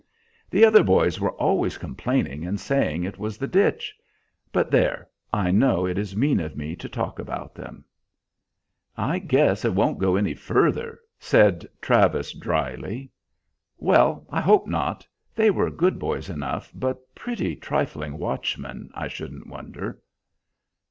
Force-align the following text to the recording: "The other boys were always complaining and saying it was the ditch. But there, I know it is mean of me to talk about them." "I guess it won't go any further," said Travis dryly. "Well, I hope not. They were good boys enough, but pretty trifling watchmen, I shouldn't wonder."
"The 0.49 0.65
other 0.65 0.81
boys 0.83 1.19
were 1.19 1.33
always 1.33 1.77
complaining 1.77 2.43
and 2.43 2.59
saying 2.59 3.03
it 3.03 3.19
was 3.19 3.37
the 3.37 3.45
ditch. 3.45 3.93
But 4.51 4.71
there, 4.71 5.07
I 5.31 5.51
know 5.51 5.85
it 5.85 5.99
is 5.99 6.15
mean 6.15 6.39
of 6.39 6.57
me 6.57 6.75
to 6.77 6.89
talk 6.89 7.19
about 7.19 7.53
them." 7.53 7.85
"I 8.97 9.19
guess 9.19 9.63
it 9.63 9.75
won't 9.75 9.99
go 9.99 10.15
any 10.15 10.33
further," 10.33 10.99
said 11.19 11.67
Travis 11.83 12.33
dryly. 12.33 13.11
"Well, 13.77 14.25
I 14.31 14.41
hope 14.41 14.65
not. 14.65 15.05
They 15.35 15.51
were 15.51 15.69
good 15.69 15.99
boys 15.99 16.31
enough, 16.31 16.71
but 16.73 17.13
pretty 17.13 17.55
trifling 17.55 18.17
watchmen, 18.17 18.89
I 18.95 19.07
shouldn't 19.07 19.45
wonder." 19.45 20.01